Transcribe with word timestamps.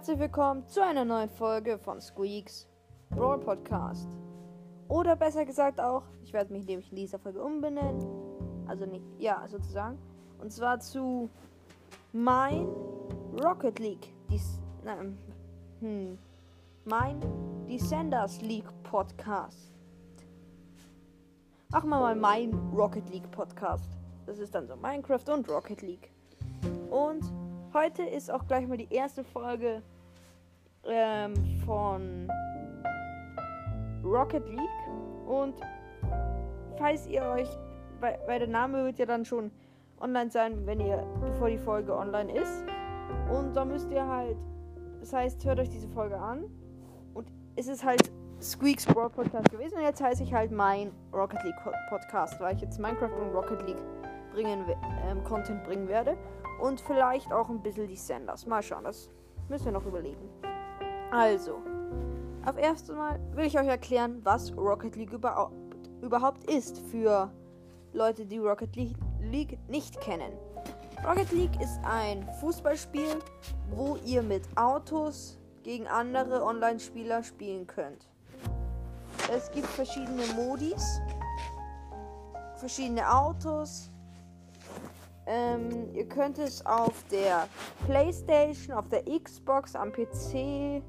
herzlich 0.00 0.18
willkommen 0.18 0.66
zu 0.66 0.82
einer 0.82 1.04
neuen 1.04 1.28
Folge 1.28 1.76
von 1.76 2.00
Squeaks 2.00 2.66
Brawl 3.10 3.38
Podcast. 3.38 4.08
Oder 4.88 5.14
besser 5.14 5.44
gesagt 5.44 5.78
auch, 5.78 6.04
ich 6.22 6.32
werde 6.32 6.54
mich 6.54 6.64
nämlich 6.64 6.88
in 6.88 6.96
dieser 6.96 7.18
Folge 7.18 7.42
umbenennen. 7.42 8.02
Also 8.66 8.86
nicht, 8.86 9.04
ja, 9.18 9.46
sozusagen. 9.46 9.98
Und 10.38 10.54
zwar 10.54 10.80
zu 10.80 11.28
mein 12.14 12.66
Rocket 13.44 13.78
League. 13.78 14.14
Dies, 14.30 14.58
nein, 14.82 15.18
hm, 15.80 16.18
mein 16.86 17.20
Descenders 17.68 18.40
League 18.40 18.72
Podcast. 18.84 19.74
Machen 21.68 21.90
wir 21.90 22.00
mal 22.00 22.16
mein 22.16 22.54
Rocket 22.74 23.06
League 23.10 23.30
Podcast. 23.32 23.98
Das 24.24 24.38
ist 24.38 24.54
dann 24.54 24.66
so 24.66 24.76
Minecraft 24.76 25.28
und 25.30 25.46
Rocket 25.50 25.82
League. 25.82 26.10
Und 26.88 27.22
heute 27.74 28.02
ist 28.02 28.30
auch 28.30 28.46
gleich 28.46 28.66
mal 28.66 28.78
die 28.78 28.88
erste 28.90 29.24
Folge 29.24 29.82
ähm, 30.86 31.34
von 31.64 32.28
Rocket 34.04 34.46
League. 34.48 34.60
Und 35.26 35.54
falls 36.78 37.06
ihr 37.06 37.22
euch, 37.22 37.48
weil, 38.00 38.18
weil 38.26 38.38
der 38.38 38.48
Name 38.48 38.84
wird 38.84 38.98
ja 38.98 39.06
dann 39.06 39.24
schon 39.24 39.50
online 40.00 40.30
sein, 40.30 40.66
wenn 40.66 40.80
ihr, 40.80 41.04
bevor 41.20 41.48
die 41.48 41.58
Folge 41.58 41.96
online 41.96 42.32
ist. 42.32 42.64
Und 43.30 43.54
da 43.54 43.64
müsst 43.64 43.90
ihr 43.90 44.06
halt, 44.06 44.36
das 45.00 45.12
heißt, 45.12 45.44
hört 45.44 45.60
euch 45.60 45.68
diese 45.68 45.88
Folge 45.88 46.18
an. 46.18 46.44
Und 47.14 47.30
es 47.56 47.68
ist 47.68 47.84
halt 47.84 48.10
Squeaks 48.40 48.86
Brawl 48.86 49.10
Podcast 49.10 49.50
gewesen. 49.50 49.78
Und 49.78 49.84
jetzt 49.84 50.02
heiße 50.02 50.22
ich 50.22 50.32
halt 50.32 50.50
mein 50.50 50.92
Rocket 51.12 51.42
League 51.44 51.56
Podcast, 51.88 52.40
weil 52.40 52.56
ich 52.56 52.62
jetzt 52.62 52.78
Minecraft 52.78 53.12
und 53.20 53.34
Rocket 53.34 53.62
League 53.66 53.82
bringen, 54.32 54.64
ähm, 55.06 55.22
Content 55.24 55.62
bringen 55.64 55.88
werde. 55.88 56.16
Und 56.60 56.80
vielleicht 56.80 57.32
auch 57.32 57.48
ein 57.48 57.62
bisschen 57.62 57.86
die 57.86 57.96
Senders. 57.96 58.46
Mal 58.46 58.62
schauen, 58.62 58.84
das 58.84 59.10
müssen 59.48 59.66
wir 59.66 59.72
noch 59.72 59.86
überlegen. 59.86 60.28
Also, 61.10 61.60
auf 62.46 62.56
erstes 62.56 62.94
Mal 62.94 63.18
will 63.34 63.46
ich 63.46 63.58
euch 63.58 63.66
erklären, 63.66 64.20
was 64.22 64.56
Rocket 64.56 64.94
League 64.94 65.12
überhaupt, 65.12 65.54
überhaupt 66.02 66.48
ist 66.48 66.78
für 66.78 67.30
Leute, 67.92 68.24
die 68.24 68.38
Rocket 68.38 68.76
League 68.76 69.58
nicht 69.68 70.00
kennen. 70.00 70.32
Rocket 71.04 71.32
League 71.32 71.60
ist 71.60 71.80
ein 71.82 72.28
Fußballspiel, 72.40 73.18
wo 73.70 73.96
ihr 74.04 74.22
mit 74.22 74.44
Autos 74.56 75.38
gegen 75.64 75.88
andere 75.88 76.44
Online-Spieler 76.44 77.24
spielen 77.24 77.66
könnt. 77.66 78.06
Es 79.32 79.50
gibt 79.50 79.66
verschiedene 79.66 80.24
Modis, 80.36 81.00
verschiedene 82.56 83.12
Autos, 83.12 83.90
ähm, 85.26 85.94
ihr 85.94 86.08
könnt 86.08 86.38
es 86.38 86.64
auf 86.66 87.04
der 87.10 87.46
PlayStation, 87.86 88.76
auf 88.76 88.88
der 88.88 89.04
Xbox, 89.04 89.76
am 89.76 89.92
PC, 89.92 90.82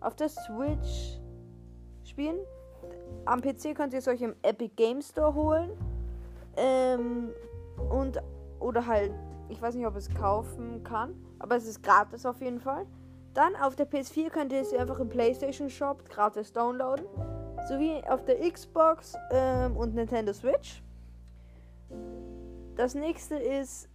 auf 0.00 0.16
der 0.16 0.28
Switch 0.28 1.18
spielen. 2.04 2.38
Am 3.24 3.40
PC 3.40 3.74
könnt 3.74 3.92
ihr 3.92 3.98
es 3.98 4.08
euch 4.08 4.22
im 4.22 4.34
Epic 4.42 4.72
Game 4.76 5.02
Store 5.02 5.34
holen. 5.34 5.70
Ähm, 6.56 7.30
und 7.90 8.20
oder 8.60 8.86
halt, 8.86 9.12
ich 9.48 9.60
weiß 9.60 9.74
nicht, 9.74 9.86
ob 9.86 9.96
es 9.96 10.12
kaufen 10.12 10.82
kann, 10.82 11.14
aber 11.38 11.56
es 11.56 11.66
ist 11.66 11.82
gratis 11.82 12.26
auf 12.26 12.40
jeden 12.40 12.60
Fall. 12.60 12.86
Dann 13.34 13.54
auf 13.56 13.76
der 13.76 13.88
PS4 13.88 14.30
könnt 14.30 14.52
ihr 14.52 14.60
es 14.60 14.72
einfach 14.72 14.98
im 14.98 15.08
PlayStation 15.08 15.70
Shop 15.70 16.08
gratis 16.08 16.52
downloaden. 16.52 17.04
Sowie 17.68 18.02
auf 18.08 18.24
der 18.24 18.50
Xbox 18.50 19.14
ähm, 19.30 19.76
und 19.76 19.94
Nintendo 19.94 20.32
Switch. 20.32 20.82
Das 22.74 22.94
nächste 22.94 23.36
ist, 23.36 23.88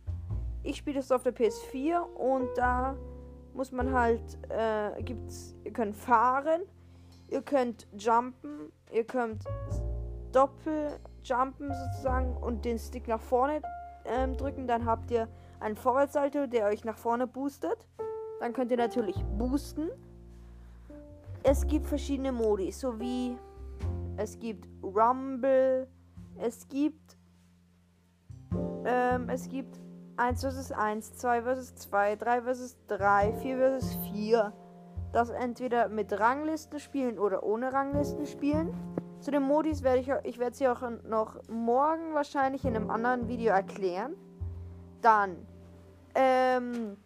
ich 0.63 0.77
spiele 0.77 0.97
das 0.97 1.11
auf 1.11 1.23
der 1.23 1.33
PS4 1.33 1.99
und 2.01 2.49
da 2.55 2.95
muss 3.53 3.71
man 3.71 3.93
halt, 3.93 4.21
äh, 4.49 5.01
gibt's, 5.03 5.55
ihr 5.63 5.71
könnt 5.71 5.95
fahren, 5.95 6.61
ihr 7.30 7.41
könnt 7.41 7.87
jumpen, 7.97 8.71
ihr 8.91 9.03
könnt 9.03 9.43
Doppeljumpen 10.31 11.71
sozusagen 11.73 12.36
und 12.37 12.65
den 12.65 12.80
Stick 12.80 13.08
nach 13.08 13.21
vorne 13.21 13.61
ähm, 14.05 14.36
drücken, 14.36 14.67
dann 14.67 14.86
habt 14.86 15.11
ihr 15.11 15.27
einen 15.59 15.75
Vorwärtssalto, 15.75 16.47
der 16.47 16.65
euch 16.65 16.83
nach 16.83 16.97
vorne 16.97 17.27
boostet. 17.27 17.87
Dann 18.39 18.52
könnt 18.53 18.71
ihr 18.71 18.77
natürlich 18.77 19.15
boosten. 19.37 19.89
Es 21.43 21.65
gibt 21.67 21.86
verschiedene 21.86 22.31
Modi, 22.31 22.71
so 22.71 22.99
wie 22.99 23.37
es 24.17 24.39
gibt 24.39 24.67
Rumble, 24.83 25.87
es 26.37 26.67
gibt 26.67 27.17
ähm, 28.86 29.30
es 29.30 29.47
gibt 29.47 29.80
1 30.17 30.43
vs 30.43 30.71
1, 30.71 31.15
2 31.15 31.41
vs 31.41 31.75
2, 31.75 32.15
3 32.15 32.41
vs 32.41 32.77
3, 32.87 33.33
4 33.33 33.57
vs 33.57 33.97
4. 34.11 34.53
Das 35.11 35.29
entweder 35.29 35.89
mit 35.89 36.19
Ranglisten 36.19 36.79
spielen 36.79 37.19
oder 37.19 37.43
ohne 37.43 37.73
Ranglisten 37.73 38.25
spielen. 38.25 38.73
Zu 39.19 39.31
den 39.31 39.43
Modis 39.43 39.83
werde 39.83 39.99
ich, 39.99 40.11
ich 40.23 40.39
werde 40.39 40.55
sie 40.55 40.67
auch 40.67 40.81
noch 41.07 41.39
morgen 41.47 42.13
wahrscheinlich 42.13 42.65
in 42.65 42.75
einem 42.75 42.89
anderen 42.89 43.27
Video 43.27 43.53
erklären. 43.53 44.15
Dann 45.01 45.37
ähm, 46.15 46.97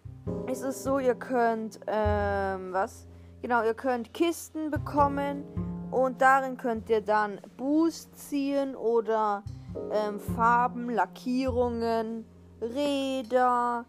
ist 0.47 0.63
es 0.63 0.84
so, 0.84 1.00
ihr 1.00 1.16
könnt 1.16 1.79
ähm, 1.88 2.74
was? 2.74 3.07
Genau, 3.41 3.63
ihr 3.63 3.74
könnt 3.74 4.13
Kisten 4.13 4.72
bekommen 4.72 5.44
und 5.91 6.22
darin 6.22 6.57
könnt 6.57 6.89
ihr 6.89 7.01
dann 7.01 7.39
Boost 7.56 8.18
ziehen 8.18 8.75
oder 8.75 9.44
ähm, 9.91 10.19
Farben, 10.19 10.89
Lackierungen, 10.89 12.25
Räder, 12.62 13.85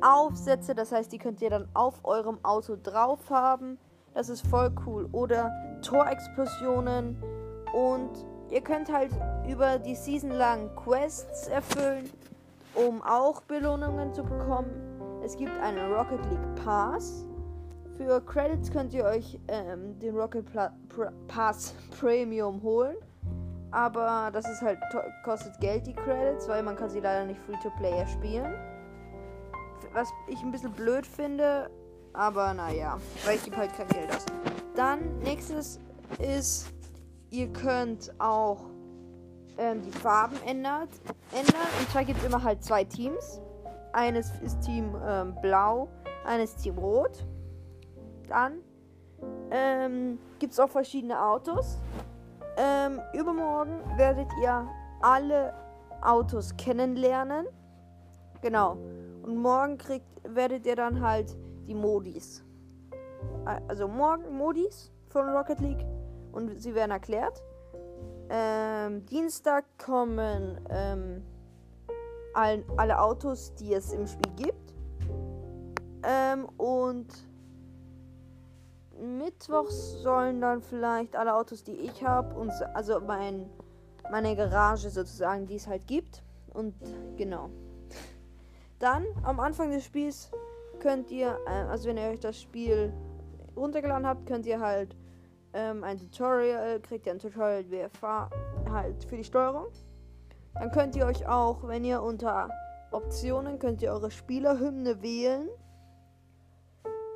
Aufsätze. 0.00 0.74
Das 0.74 0.92
heißt, 0.92 1.12
die 1.12 1.18
könnt 1.18 1.42
ihr 1.42 1.50
dann 1.50 1.68
auf 1.74 2.04
eurem 2.04 2.38
Auto 2.44 2.76
drauf 2.82 3.30
haben. 3.30 3.78
Das 4.14 4.28
ist 4.28 4.46
voll 4.46 4.72
cool. 4.86 5.08
Oder 5.12 5.50
Torexplosionen. 5.82 7.16
Und 7.72 8.10
ihr 8.50 8.60
könnt 8.60 8.92
halt 8.92 9.12
über 9.48 9.78
die 9.78 9.94
Season 9.94 10.30
lang 10.30 10.74
Quests 10.76 11.48
erfüllen, 11.48 12.10
um 12.74 13.02
auch 13.02 13.40
Belohnungen 13.42 14.12
zu 14.12 14.22
bekommen. 14.22 14.70
Es 15.24 15.36
gibt 15.36 15.52
einen 15.60 15.92
Rocket 15.92 16.24
League 16.30 16.64
Pass. 16.64 17.26
Für 17.96 18.20
Credits 18.22 18.70
könnt 18.70 18.94
ihr 18.94 19.04
euch 19.04 19.38
ähm, 19.48 19.98
den 19.98 20.16
Rocket 20.16 20.46
Pla 20.46 20.72
Pass 21.28 21.74
Premium 22.00 22.62
holen. 22.62 22.96
Aber 23.72 24.30
das 24.32 24.48
ist 24.50 24.62
halt 24.62 24.78
kostet 25.24 25.58
Geld, 25.60 25.86
die 25.86 25.94
Credits, 25.94 26.48
weil 26.48 26.62
man 26.62 26.76
kann 26.76 26.90
sie 26.90 27.00
leider 27.00 27.24
nicht 27.24 27.40
Free-to-Player 27.42 28.06
spielen. 28.06 28.52
Was 29.92 30.08
ich 30.28 30.40
ein 30.42 30.50
bisschen 30.50 30.72
blöd 30.72 31.06
finde, 31.06 31.70
aber 32.12 32.54
naja, 32.54 32.98
weil 33.24 33.36
ich 33.36 33.44
gebe 33.44 33.56
halt 33.56 33.72
kein 33.74 33.88
Geld 33.88 34.10
aus. 34.14 34.26
Dann 34.74 35.18
nächstes 35.18 35.78
ist, 36.18 36.72
ihr 37.30 37.48
könnt 37.52 38.12
auch 38.18 38.70
ähm, 39.58 39.82
die 39.82 39.92
Farben 39.92 40.36
ändert, 40.46 40.90
ändern. 41.32 41.68
Und 41.78 41.90
zwar 41.90 42.04
gibt 42.04 42.18
es 42.20 42.24
immer 42.24 42.42
halt 42.42 42.64
zwei 42.64 42.84
Teams. 42.84 43.40
Eines 43.92 44.30
ist 44.42 44.60
Team 44.62 44.94
ähm, 45.06 45.34
Blau, 45.42 45.88
eines 46.24 46.54
Team 46.56 46.78
Rot. 46.78 47.24
Dann 48.28 48.60
ähm, 49.50 50.18
gibt 50.38 50.52
es 50.52 50.60
auch 50.60 50.70
verschiedene 50.70 51.20
Autos. 51.20 51.78
Ähm, 52.62 53.00
übermorgen 53.14 53.80
werdet 53.96 54.28
ihr 54.42 54.68
alle 55.00 55.54
Autos 56.02 56.54
kennenlernen. 56.58 57.46
Genau. 58.42 58.76
Und 59.22 59.38
morgen 59.38 59.78
kriegt, 59.78 60.06
werdet 60.24 60.66
ihr 60.66 60.76
dann 60.76 61.00
halt 61.00 61.34
die 61.66 61.74
Modis. 61.74 62.44
Also 63.68 63.88
morgen 63.88 64.36
Modis 64.36 64.92
von 65.08 65.30
Rocket 65.30 65.60
League. 65.60 65.86
Und 66.32 66.60
sie 66.60 66.74
werden 66.74 66.90
erklärt. 66.90 67.42
Ähm, 68.28 69.06
Dienstag 69.06 69.64
kommen 69.78 70.60
ähm, 70.68 71.22
all, 72.34 72.62
alle 72.76 73.00
Autos, 73.00 73.54
die 73.54 73.72
es 73.72 73.92
im 73.94 74.06
Spiel 74.06 74.32
gibt. 74.36 74.74
Ähm, 76.02 76.46
und 76.58 77.08
Mittwochs 79.00 80.02
sollen 80.02 80.40
dann 80.40 80.62
vielleicht 80.62 81.16
alle 81.16 81.34
Autos, 81.34 81.64
die 81.64 81.72
ich 81.72 82.04
habe, 82.04 82.34
und 82.34 82.50
also 82.74 83.00
mein, 83.00 83.48
meine 84.10 84.36
Garage 84.36 84.90
sozusagen, 84.90 85.46
die 85.46 85.56
es 85.56 85.66
halt 85.66 85.86
gibt. 85.86 86.22
Und 86.52 86.74
genau. 87.16 87.50
Dann 88.78 89.06
am 89.22 89.40
Anfang 89.40 89.70
des 89.70 89.84
Spiels 89.84 90.30
könnt 90.80 91.10
ihr, 91.10 91.38
äh, 91.46 91.50
also 91.50 91.88
wenn 91.88 91.96
ihr 91.96 92.08
euch 92.08 92.20
das 92.20 92.40
Spiel 92.40 92.92
runtergeladen 93.56 94.06
habt, 94.06 94.26
könnt 94.26 94.46
ihr 94.46 94.60
halt 94.60 94.96
ähm, 95.52 95.84
ein 95.84 95.98
Tutorial, 95.98 96.80
kriegt 96.80 97.06
ihr 97.06 97.12
ein 97.12 97.18
Tutorial 97.18 97.70
wie 97.70 97.86
halt 98.70 99.04
für 99.04 99.16
die 99.16 99.24
Steuerung. 99.24 99.66
Dann 100.54 100.70
könnt 100.72 100.96
ihr 100.96 101.06
euch 101.06 101.26
auch, 101.28 101.66
wenn 101.66 101.84
ihr 101.84 102.02
unter 102.02 102.48
Optionen, 102.90 103.58
könnt 103.58 103.82
ihr 103.82 103.92
eure 103.92 104.10
Spielerhymne 104.10 105.02
wählen. 105.02 105.48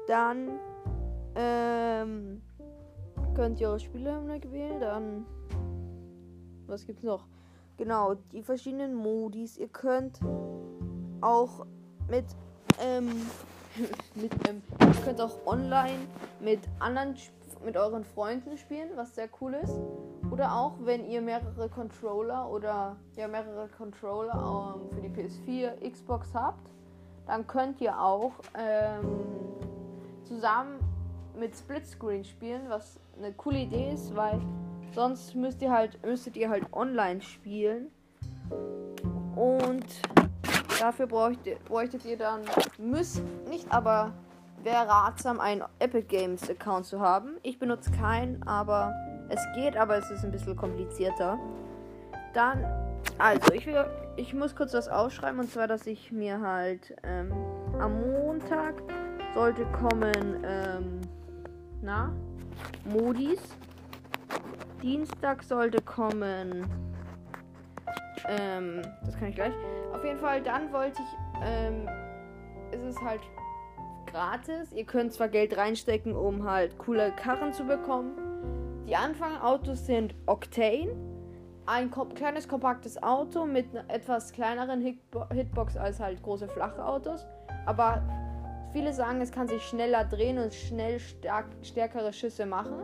Dann 0.06 0.60
ähm, 1.34 2.42
könnt 3.34 3.60
ihr 3.60 3.68
eure 3.68 3.80
Spielhymne 3.80 4.40
wählen, 4.50 4.80
dann. 4.80 5.26
Was 6.66 6.86
gibt's 6.86 7.02
noch? 7.02 7.26
Genau, 7.76 8.14
die 8.32 8.42
verschiedenen 8.42 8.94
Modis. 8.94 9.58
Ihr 9.58 9.68
könnt 9.68 10.20
auch 11.20 11.66
mit 12.08 12.24
ähm, 12.80 13.10
mit, 14.14 14.32
ähm, 14.48 14.62
ihr 14.80 15.02
könnt 15.04 15.20
auch 15.20 15.46
online 15.46 16.06
mit 16.40 16.60
anderen, 16.78 17.16
mit 17.64 17.76
euren 17.76 18.04
Freunden 18.04 18.56
spielen, 18.56 18.90
was 18.94 19.14
sehr 19.14 19.28
cool 19.40 19.54
ist. 19.54 19.80
Oder 20.30 20.54
auch, 20.54 20.74
wenn 20.80 21.04
ihr 21.08 21.20
mehrere 21.20 21.68
Controller 21.68 22.50
oder 22.50 22.96
ja 23.16 23.28
mehrere 23.28 23.68
Controller 23.68 24.74
ähm, 24.76 24.90
für 24.90 25.00
die 25.00 25.08
PS4, 25.08 25.90
Xbox 25.90 26.34
habt, 26.34 26.70
dann 27.26 27.46
könnt 27.46 27.80
ihr 27.80 27.98
auch 28.00 28.32
ähm, 28.56 29.24
zusammen 30.24 30.78
mit 31.38 31.56
Splitscreen 31.56 32.24
spielen, 32.24 32.62
was 32.68 32.98
eine 33.18 33.32
coole 33.32 33.58
Idee 33.58 33.92
ist, 33.92 34.14
weil 34.14 34.40
sonst 34.94 35.34
müsst 35.34 35.60
ihr 35.62 35.72
halt 35.72 36.04
müsstet 36.04 36.36
ihr 36.36 36.48
halt 36.48 36.64
online 36.72 37.20
spielen 37.20 37.90
und 39.36 39.84
dafür 40.78 41.06
bräuchtet, 41.06 41.64
bräuchtet 41.64 42.04
ihr 42.04 42.16
dann 42.16 42.42
müsst 42.78 43.22
nicht, 43.48 43.70
aber 43.72 44.12
wäre 44.62 44.88
ratsam 44.88 45.40
einen 45.40 45.62
Epic 45.78 46.06
Games 46.08 46.48
Account 46.48 46.86
zu 46.86 47.00
haben. 47.00 47.36
Ich 47.42 47.58
benutze 47.58 47.90
keinen, 47.90 48.42
aber 48.44 48.94
es 49.28 49.40
geht, 49.54 49.76
aber 49.76 49.98
es 49.98 50.10
ist 50.10 50.24
ein 50.24 50.30
bisschen 50.30 50.56
komplizierter. 50.56 51.38
Dann 52.32 52.64
also 53.18 53.52
ich 53.52 53.66
will 53.66 53.84
ich 54.16 54.32
muss 54.34 54.54
kurz 54.54 54.74
was 54.74 54.88
aufschreiben 54.88 55.40
und 55.40 55.50
zwar, 55.50 55.66
dass 55.66 55.86
ich 55.86 56.12
mir 56.12 56.40
halt 56.40 56.94
ähm, 57.02 57.32
am 57.78 58.00
Montag 58.00 58.74
sollte 59.34 59.64
kommen 59.66 60.44
ähm, 60.44 61.00
na, 61.84 62.12
Modis. 62.84 63.40
Dienstag 64.82 65.42
sollte 65.42 65.80
kommen. 65.80 66.68
Ähm, 68.28 68.82
das 69.04 69.16
kann 69.18 69.28
ich 69.28 69.34
gleich. 69.34 69.52
Auf 69.92 70.04
jeden 70.04 70.18
Fall, 70.18 70.42
dann 70.42 70.72
wollte 70.72 71.00
ich. 71.00 71.42
Ähm, 71.42 71.88
es 72.72 72.82
ist 72.82 73.00
halt 73.00 73.20
gratis. 74.06 74.72
Ihr 74.72 74.84
könnt 74.84 75.12
zwar 75.12 75.28
Geld 75.28 75.56
reinstecken, 75.56 76.14
um 76.16 76.44
halt 76.44 76.78
coole 76.78 77.12
Karren 77.12 77.52
zu 77.52 77.64
bekommen. 77.64 78.12
Die 78.86 78.96
Anfangautos 78.96 79.86
sind 79.86 80.14
Octane. 80.26 80.94
Ein 81.66 81.90
kleines 82.14 82.46
kompaktes 82.46 83.02
Auto 83.02 83.46
mit 83.46 83.66
etwas 83.88 84.32
kleineren 84.32 84.82
Hitbo 84.82 85.26
Hitbox 85.30 85.78
als 85.78 85.98
halt 85.98 86.22
große 86.22 86.48
flache 86.48 86.84
Autos. 86.84 87.26
Aber 87.64 88.02
Viele 88.74 88.92
sagen, 88.92 89.20
es 89.20 89.30
kann 89.30 89.46
sich 89.46 89.62
schneller 89.62 90.04
drehen 90.04 90.36
und 90.36 90.52
schnell 90.52 90.98
stark, 90.98 91.46
stärkere 91.62 92.12
Schüsse 92.12 92.44
machen. 92.44 92.74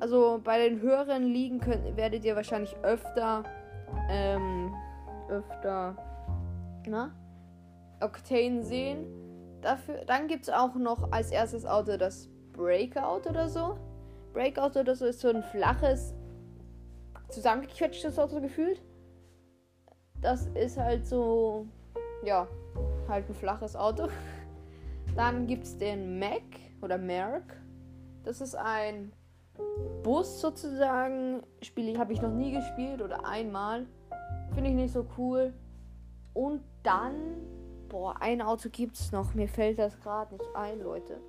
Also 0.00 0.40
bei 0.42 0.68
den 0.68 0.80
höheren 0.80 1.22
Ligen 1.22 1.60
könnt, 1.60 1.96
werdet 1.96 2.24
ihr 2.24 2.34
wahrscheinlich 2.34 2.76
öfter, 2.82 3.44
ähm, 4.10 4.74
öfter, 5.28 5.96
na, 6.88 7.12
Octane 8.00 8.64
sehen. 8.64 9.06
Dafür, 9.60 10.04
dann 10.06 10.26
gibt 10.26 10.48
es 10.48 10.50
auch 10.50 10.74
noch 10.74 11.12
als 11.12 11.30
erstes 11.30 11.64
Auto 11.64 11.96
das 11.96 12.28
Breakout 12.52 13.28
oder 13.28 13.48
so. 13.48 13.78
Breakout 14.32 14.76
oder 14.76 14.96
so 14.96 15.06
ist 15.06 15.20
so 15.20 15.28
ein 15.28 15.44
flaches, 15.44 16.16
zusammengequetschtes 17.28 18.18
Auto 18.18 18.40
gefühlt. 18.40 18.82
Das 20.20 20.48
ist 20.48 20.78
halt 20.78 21.06
so, 21.06 21.68
ja, 22.24 22.48
halt 23.08 23.28
ein 23.28 23.34
flaches 23.36 23.76
Auto. 23.76 24.08
Dann 25.18 25.48
gibt 25.48 25.64
es 25.64 25.76
den 25.76 26.20
Mac 26.20 26.44
oder 26.80 26.96
Merc. 26.96 27.42
Das 28.22 28.40
ist 28.40 28.54
ein 28.54 29.12
Bus 30.04 30.40
sozusagen. 30.40 31.42
Spiele 31.60 31.98
habe 31.98 32.12
ich 32.12 32.22
noch 32.22 32.30
nie 32.30 32.52
gespielt 32.52 33.02
oder 33.02 33.26
einmal. 33.26 33.88
Finde 34.54 34.70
ich 34.70 34.76
nicht 34.76 34.92
so 34.92 35.04
cool. 35.18 35.52
Und 36.34 36.62
dann, 36.84 37.14
boah, 37.88 38.14
ein 38.20 38.40
Auto 38.40 38.68
gibt 38.70 38.96
es 38.96 39.10
noch. 39.10 39.34
Mir 39.34 39.48
fällt 39.48 39.80
das 39.80 39.98
gerade 39.98 40.36
nicht 40.36 40.54
ein, 40.54 40.78
Leute. 40.78 41.20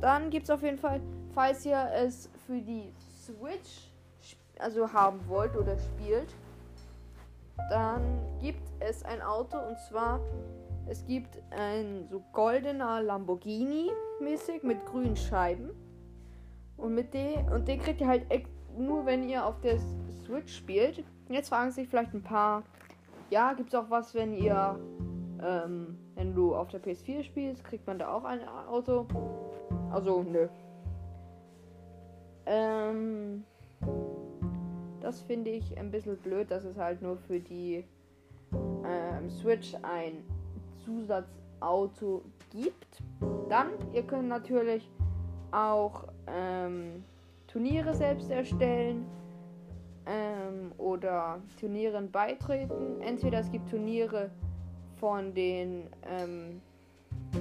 Dann 0.00 0.30
gibt 0.30 0.44
es 0.44 0.50
auf 0.50 0.62
jeden 0.62 0.78
Fall, 0.78 1.00
falls 1.34 1.66
ihr 1.66 1.84
es 1.96 2.30
für 2.46 2.60
die 2.60 2.92
Switch 3.24 3.90
also 4.60 4.92
haben 4.92 5.18
wollt 5.26 5.56
oder 5.56 5.76
spielt, 5.78 6.32
dann 7.70 8.20
gibt 8.40 8.70
es 8.78 9.02
ein 9.02 9.20
Auto 9.20 9.56
und 9.58 9.76
zwar 9.80 10.20
es 10.86 11.04
gibt 11.06 11.40
ein 11.50 12.06
so 12.10 12.22
goldener 12.32 13.02
Lamborghini 13.02 13.90
mäßig 14.20 14.62
mit 14.62 14.84
grünen 14.86 15.16
Scheiben. 15.16 15.70
Und 16.76 16.94
mit 16.94 17.14
dem 17.14 17.46
und 17.46 17.68
den 17.68 17.80
kriegt 17.80 18.00
ihr 18.00 18.08
halt 18.08 18.26
nur 18.76 19.06
wenn 19.06 19.28
ihr 19.28 19.46
auf 19.46 19.60
der 19.60 19.78
Switch 20.24 20.56
spielt. 20.56 21.04
Jetzt 21.28 21.48
fragen 21.48 21.70
sich 21.70 21.88
vielleicht 21.88 22.12
ein 22.12 22.22
paar, 22.22 22.64
ja, 23.30 23.52
gibt 23.52 23.68
es 23.68 23.74
auch 23.74 23.88
was, 23.88 24.14
wenn 24.14 24.34
ihr 24.34 24.78
ähm, 25.42 25.98
wenn 26.14 26.34
du 26.34 26.54
auf 26.54 26.68
der 26.68 26.82
PS4 26.82 27.22
spielst, 27.22 27.64
kriegt 27.64 27.86
man 27.86 27.98
da 27.98 28.12
auch 28.12 28.24
ein 28.24 28.40
Auto? 28.68 29.06
Also, 29.90 30.22
nö. 30.22 30.48
Ähm, 32.46 33.44
das 35.00 35.20
finde 35.22 35.50
ich 35.50 35.78
ein 35.78 35.90
bisschen 35.90 36.16
blöd, 36.18 36.50
dass 36.50 36.64
es 36.64 36.76
halt 36.76 37.02
nur 37.02 37.16
für 37.16 37.40
die 37.40 37.84
ähm, 38.52 39.30
Switch 39.30 39.74
ein 39.82 40.24
Zusatzauto 40.84 42.22
gibt. 42.50 43.02
Dann, 43.48 43.68
ihr 43.92 44.02
könnt 44.02 44.28
natürlich 44.28 44.90
auch 45.50 46.04
ähm, 46.26 47.04
Turniere 47.46 47.94
selbst 47.94 48.30
erstellen 48.30 49.06
ähm, 50.06 50.72
oder 50.78 51.40
Turnieren 51.58 52.10
beitreten. 52.10 53.00
Entweder 53.00 53.40
es 53.40 53.50
gibt 53.50 53.70
Turniere 53.70 54.30
von 54.96 55.34
den 55.34 55.88
ähm, 56.06 56.60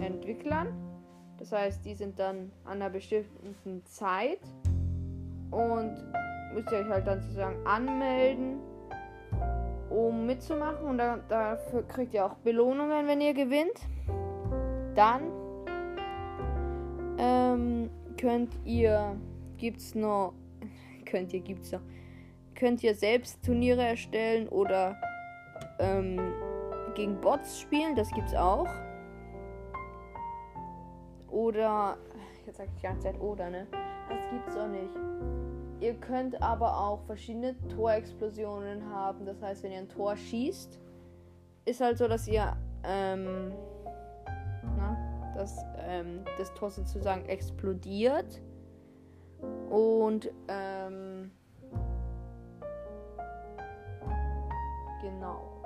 Entwicklern. 0.01 0.67
Das 1.37 1.51
heißt, 1.51 1.85
die 1.85 1.95
sind 1.95 2.19
dann 2.19 2.51
an 2.63 2.73
einer 2.81 2.89
bestimmten 2.89 3.83
Zeit 3.85 4.39
und 5.51 5.95
müsst 6.53 6.71
ihr 6.71 6.79
euch 6.79 6.89
halt 6.89 7.07
dann 7.07 7.21
sozusagen 7.21 7.65
anmelden 7.65 8.59
um 9.93 10.25
mitzumachen. 10.25 10.87
Und 10.87 10.97
da, 10.97 11.19
dafür 11.29 11.87
kriegt 11.87 12.13
ihr 12.13 12.25
auch 12.25 12.35
Belohnungen, 12.35 13.07
wenn 13.07 13.21
ihr 13.21 13.33
gewinnt. 13.33 13.79
Dann 14.95 15.21
ähm, 17.17 17.89
könnt 18.19 18.57
ihr, 18.65 19.15
gibt's 19.57 19.95
noch, 19.95 20.33
könnt 21.05 21.33
ihr, 21.33 21.41
gibt's 21.41 21.71
noch, 21.71 21.81
könnt 22.55 22.83
ihr 22.83 22.95
selbst 22.95 23.43
Turniere 23.43 23.83
erstellen 23.83 24.47
oder 24.47 24.95
ähm, 25.79 26.19
gegen 26.95 27.19
Bots 27.19 27.59
spielen, 27.59 27.95
das 27.95 28.11
gibt's 28.11 28.35
auch. 28.35 28.69
Oder, 31.29 31.97
jetzt 32.45 32.57
sag 32.57 32.67
ich 32.67 32.73
die 32.75 32.83
ganze 32.83 33.07
Zeit 33.07 33.19
oder, 33.19 33.49
ne? 33.49 33.67
Das 34.07 34.19
gibt's 34.29 34.55
auch 34.55 34.67
nicht. 34.67 35.42
Ihr 35.83 35.95
könnt 35.95 36.41
aber 36.41 36.79
auch 36.79 37.01
verschiedene 37.01 37.57
Torexplosionen 37.67 38.89
haben. 38.89 39.25
Das 39.25 39.41
heißt, 39.41 39.63
wenn 39.63 39.73
ihr 39.73 39.79
ein 39.79 39.89
Tor 39.89 40.15
schießt, 40.15 40.79
ist 41.65 41.81
halt 41.81 41.97
so, 41.97 42.07
dass 42.07 42.25
ihr 42.25 42.55
ähm, 42.85 43.51
na, 44.77 45.33
dass 45.35 45.57
ähm, 45.79 46.23
das 46.37 46.53
Tor 46.53 46.69
sozusagen 46.69 47.25
explodiert. 47.25 48.41
Und 49.69 50.31
ähm, 50.47 51.31
genau. 55.01 55.63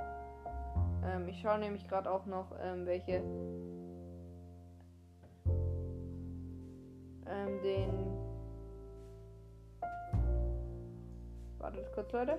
Ähm, 1.06 1.28
ich 1.28 1.40
schaue 1.42 1.60
nämlich 1.60 1.88
gerade 1.88 2.10
auch 2.10 2.26
noch, 2.26 2.48
ähm, 2.60 2.88
welche 2.88 3.22
ähm, 7.28 7.62
den 7.62 8.27
kurz, 11.98 12.12
Leute. 12.12 12.38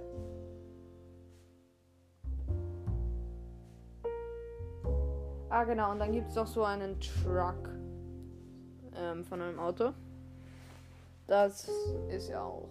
Ah, 5.51 5.65
genau. 5.65 5.91
Und 5.91 5.99
dann 5.99 6.13
gibt 6.13 6.29
es 6.29 6.37
noch 6.37 6.47
so 6.47 6.63
einen 6.63 7.01
Truck 7.01 7.69
ähm, 8.97 9.25
von 9.25 9.43
einem 9.43 9.59
Auto. 9.59 9.91
Das 11.27 11.69
ist 12.09 12.29
ja 12.29 12.45
auch. 12.45 12.69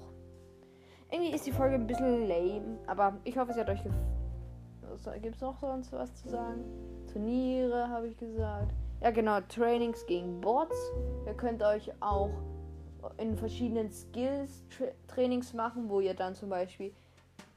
Irgendwie 1.12 1.36
ist 1.36 1.46
die 1.46 1.52
Folge 1.52 1.76
ein 1.76 1.88
bisschen 1.88 2.26
lame, 2.26 2.80
aber 2.88 3.18
ich 3.26 3.38
hoffe, 3.38 3.52
sie 3.54 3.60
hat 3.60 3.70
euch 3.70 3.84
gefallen. 3.84 5.22
Gibt 5.22 5.36
es 5.36 5.42
noch 5.42 5.60
sonst 5.60 5.92
was 5.92 6.16
zu 6.16 6.30
sagen? 6.30 6.64
Turniere, 7.12 7.90
habe 7.90 8.08
ich 8.08 8.18
gesagt. 8.18 8.74
Ja, 9.02 9.12
genau. 9.12 9.42
Trainings 9.42 10.06
gegen 10.06 10.40
Bots. 10.40 10.76
Ihr 11.26 11.34
könnt 11.34 11.62
euch 11.64 11.92
auch 12.00 12.32
in 13.18 13.38
verschiedenen 13.38 13.92
Skills-Trainings 13.92 15.54
machen, 15.54 15.90
wo 15.90 16.00
ihr 16.00 16.14
dann 16.14 16.36
zum 16.36 16.50
Beispiel 16.50 16.94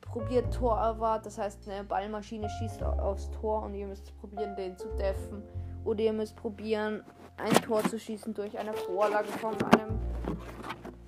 probiert 0.01 0.53
Torwart, 0.53 1.25
das 1.25 1.39
heißt 1.39 1.69
eine 1.69 1.85
Ballmaschine 1.85 2.49
schießt 2.49 2.83
aufs 2.83 3.31
Tor 3.31 3.63
und 3.63 3.75
ihr 3.75 3.87
müsst 3.87 4.17
probieren, 4.21 4.57
den 4.57 4.77
zu 4.77 4.89
deffen. 4.97 5.43
Oder 5.85 6.01
ihr 6.01 6.13
müsst 6.13 6.37
probieren, 6.37 7.03
ein 7.37 7.53
Tor 7.63 7.83
zu 7.85 7.99
schießen 7.99 8.35
durch 8.35 8.59
eine 8.59 8.73
Vorlage 8.73 9.29
von 9.29 9.55
einem 9.73 9.99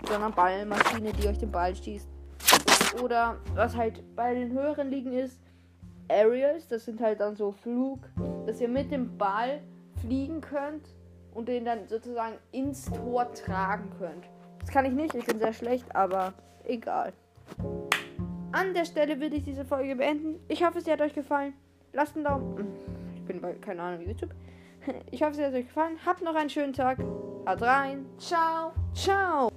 so 0.06 0.14
einer 0.14 0.30
Ballmaschine, 0.30 1.12
die 1.12 1.28
euch 1.28 1.38
den 1.38 1.50
Ball 1.50 1.74
schießt. 1.74 2.08
Oder 3.02 3.36
was 3.54 3.76
halt 3.76 4.02
bei 4.14 4.34
den 4.34 4.52
höheren 4.52 4.90
Ligen 4.90 5.12
ist, 5.12 5.40
Aerials, 6.08 6.68
das 6.68 6.84
sind 6.84 7.00
halt 7.00 7.20
dann 7.20 7.36
so 7.36 7.52
Flug, 7.52 8.00
dass 8.46 8.60
ihr 8.60 8.68
mit 8.68 8.90
dem 8.90 9.16
Ball 9.16 9.62
fliegen 10.00 10.40
könnt 10.40 10.88
und 11.34 11.48
den 11.48 11.64
dann 11.64 11.88
sozusagen 11.88 12.36
ins 12.52 12.90
Tor 12.90 13.32
tragen 13.32 13.90
könnt. 13.98 14.24
Das 14.60 14.70
kann 14.70 14.84
ich 14.84 14.92
nicht, 14.92 15.14
ich 15.14 15.26
bin 15.26 15.38
sehr 15.38 15.52
schlecht, 15.52 15.94
aber 15.94 16.32
egal. 16.64 17.12
An 18.52 18.74
der 18.74 18.84
Stelle 18.84 19.20
würde 19.20 19.36
ich 19.36 19.44
diese 19.44 19.64
Folge 19.64 19.96
beenden. 19.96 20.38
Ich 20.48 20.64
hoffe, 20.64 20.80
sie 20.80 20.92
hat 20.92 21.00
euch 21.00 21.14
gefallen. 21.14 21.54
Lasst 21.92 22.16
einen 22.16 22.24
Daumen. 22.24 22.66
Ich 23.14 23.22
bin 23.24 23.40
bei, 23.40 23.54
keine 23.54 23.82
Ahnung, 23.82 24.06
YouTube. 24.06 24.30
Ich 25.10 25.22
hoffe, 25.22 25.34
sie 25.34 25.44
hat 25.44 25.54
euch 25.54 25.66
gefallen. 25.66 25.96
Habt 26.04 26.22
noch 26.22 26.34
einen 26.34 26.50
schönen 26.50 26.72
Tag. 26.72 26.98
Haut 27.46 27.62
rein. 27.62 28.06
Ciao. 28.18 28.72
Ciao. 28.94 29.51